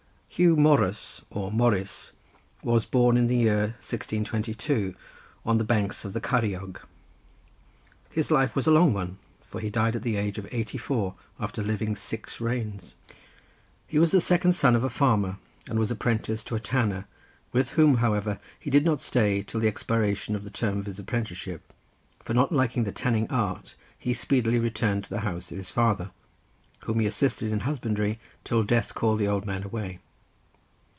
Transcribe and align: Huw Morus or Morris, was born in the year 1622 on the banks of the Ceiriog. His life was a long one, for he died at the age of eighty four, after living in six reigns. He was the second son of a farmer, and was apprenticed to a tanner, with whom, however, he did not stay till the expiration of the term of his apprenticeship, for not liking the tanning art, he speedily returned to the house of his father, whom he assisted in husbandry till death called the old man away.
Huw 0.37 0.55
Morus 0.55 1.21
or 1.29 1.51
Morris, 1.51 2.13
was 2.63 2.85
born 2.85 3.17
in 3.17 3.27
the 3.27 3.35
year 3.35 3.61
1622 3.83 4.95
on 5.45 5.57
the 5.57 5.63
banks 5.65 6.05
of 6.05 6.13
the 6.13 6.21
Ceiriog. 6.21 6.77
His 8.09 8.31
life 8.31 8.55
was 8.55 8.65
a 8.65 8.71
long 8.71 8.93
one, 8.93 9.17
for 9.41 9.59
he 9.59 9.69
died 9.69 9.93
at 9.97 10.03
the 10.03 10.15
age 10.15 10.37
of 10.37 10.47
eighty 10.49 10.77
four, 10.77 11.15
after 11.37 11.61
living 11.61 11.89
in 11.89 11.95
six 11.97 12.39
reigns. 12.39 12.95
He 13.85 13.99
was 13.99 14.11
the 14.11 14.21
second 14.21 14.53
son 14.53 14.73
of 14.73 14.85
a 14.85 14.89
farmer, 14.89 15.37
and 15.67 15.77
was 15.77 15.91
apprenticed 15.91 16.47
to 16.47 16.55
a 16.55 16.61
tanner, 16.61 17.07
with 17.51 17.71
whom, 17.71 17.95
however, 17.97 18.39
he 18.57 18.69
did 18.69 18.85
not 18.85 19.01
stay 19.01 19.43
till 19.43 19.59
the 19.59 19.67
expiration 19.67 20.33
of 20.33 20.45
the 20.45 20.49
term 20.49 20.79
of 20.79 20.85
his 20.85 20.97
apprenticeship, 20.97 21.73
for 22.23 22.33
not 22.33 22.53
liking 22.53 22.85
the 22.85 22.93
tanning 22.93 23.27
art, 23.29 23.75
he 23.99 24.13
speedily 24.13 24.59
returned 24.59 25.03
to 25.03 25.09
the 25.09 25.19
house 25.19 25.51
of 25.51 25.57
his 25.57 25.69
father, 25.69 26.09
whom 26.85 27.01
he 27.01 27.05
assisted 27.05 27.51
in 27.51 27.59
husbandry 27.59 28.17
till 28.45 28.63
death 28.63 28.95
called 28.95 29.19
the 29.19 29.27
old 29.27 29.45
man 29.45 29.63
away. 29.65 29.99